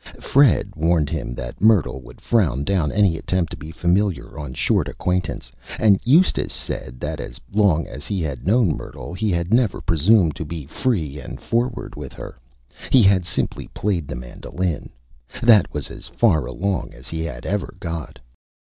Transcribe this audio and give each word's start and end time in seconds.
Fred 0.19 0.73
warned 0.75 1.11
him 1.11 1.35
that 1.35 1.61
Myrtle 1.61 2.01
would 2.01 2.21
frown 2.21 2.63
down 2.63 2.91
any 2.91 3.17
Attempt 3.19 3.51
to 3.51 3.55
be 3.57 3.69
Familiar 3.71 4.35
on 4.35 4.55
Short 4.55 4.87
Acquaintance, 4.87 5.51
and 5.77 5.99
Eustace 6.03 6.53
said 6.53 6.99
that 6.99 7.19
as 7.19 7.39
long 7.53 7.85
as 7.85 8.07
he 8.07 8.19
had 8.19 8.47
known 8.47 8.75
Myrtle 8.75 9.13
he 9.13 9.29
had 9.29 9.53
never 9.53 9.79
Presumed 9.79 10.35
to 10.37 10.43
be 10.43 10.65
Free 10.65 11.19
and 11.19 11.39
Forward 11.39 11.93
with 11.95 12.13
her. 12.13 12.39
He 12.89 13.03
had 13.03 13.27
simply 13.27 13.67
played 13.75 14.07
the 14.07 14.15
Mandolin. 14.15 14.89
That 15.43 15.71
was 15.71 15.91
as 15.91 16.07
Far 16.07 16.47
Along 16.47 16.95
as 16.95 17.07
he 17.07 17.23
had 17.23 17.45
ever 17.45 17.75
got. 17.79 18.17